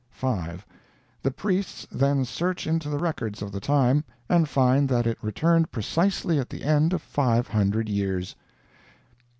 "5. 0.09 0.65
The 1.21 1.29
priests 1.29 1.85
then 1.91 2.25
search 2.25 2.65
into 2.65 2.89
the 2.89 2.97
records 2.97 3.43
of 3.43 3.51
the 3.51 3.59
time, 3.59 4.03
and 4.27 4.49
find 4.49 4.89
that 4.89 5.05
it 5.05 5.19
returned 5.21 5.71
precisely 5.71 6.39
at 6.39 6.49
the 6.49 6.63
end 6.63 6.91
of 6.93 7.03
five 7.03 7.49
hundred 7.49 7.87
years." 7.87 8.35